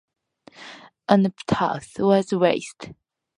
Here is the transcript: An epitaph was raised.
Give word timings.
An 1.07 1.27
epitaph 1.27 1.99
was 1.99 2.33
raised. 2.33 2.89